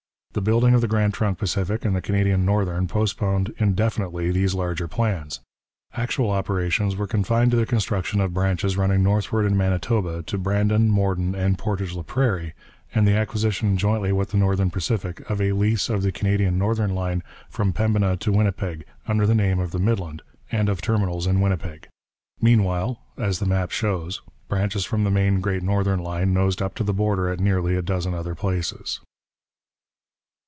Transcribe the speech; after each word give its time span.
The 0.33 0.39
building 0.39 0.73
of 0.73 0.79
the 0.79 0.87
Grand 0.87 1.13
Trunk 1.13 1.37
Pacific 1.39 1.83
and 1.83 1.93
the 1.93 2.01
Canadian 2.01 2.45
Northern 2.45 2.87
postponed 2.87 3.53
indefinitely 3.57 4.31
these 4.31 4.55
larger 4.55 4.87
plans. 4.87 5.41
Actual 5.93 6.31
operations 6.31 6.95
were 6.95 7.05
confined 7.05 7.51
to 7.51 7.57
the 7.57 7.65
construction 7.65 8.21
of 8.21 8.33
branches 8.33 8.77
running 8.77 9.03
northward 9.03 9.45
in 9.45 9.57
Manitoba, 9.57 10.23
to 10.27 10.37
Brandon, 10.37 10.87
Morden, 10.87 11.35
and 11.35 11.57
Portage 11.57 11.93
la 11.95 12.03
Prairie, 12.03 12.53
and 12.95 13.05
the 13.05 13.11
acquisition, 13.17 13.75
jointly 13.75 14.13
with 14.13 14.31
the 14.31 14.37
Northern 14.37 14.71
Pacific, 14.71 15.19
of 15.29 15.41
a 15.41 15.51
lease 15.51 15.89
of 15.89 16.01
the 16.01 16.13
Canadian 16.13 16.57
Northern 16.57 16.95
line 16.95 17.23
from 17.49 17.73
Pembina 17.73 18.15
to 18.19 18.31
Winnipeg, 18.31 18.85
under 19.09 19.27
the 19.27 19.35
name 19.35 19.59
of 19.59 19.71
the 19.71 19.79
Midland, 19.79 20.21
and 20.49 20.69
of 20.69 20.81
terminals 20.81 21.27
in 21.27 21.41
Winnipeg. 21.41 21.89
Meanwhile, 22.41 23.01
as 23.17 23.39
the 23.39 23.45
map 23.45 23.71
shows, 23.71 24.21
branches 24.47 24.85
from 24.85 25.03
the 25.03 25.11
main 25.11 25.41
Great 25.41 25.61
Northern 25.61 25.99
line 25.99 26.33
nosed 26.33 26.61
up 26.61 26.73
to 26.75 26.85
the 26.85 26.93
border 26.93 27.27
at 27.27 27.41
nearly 27.41 27.75
a 27.75 27.81
dozen 27.81 28.13
other 28.13 28.33
places. 28.33 29.01